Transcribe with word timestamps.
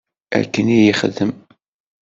Akken 0.39 0.67
i 0.75 0.77
yexdem. 0.79 1.31